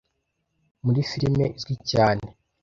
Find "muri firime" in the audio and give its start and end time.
0.85-1.45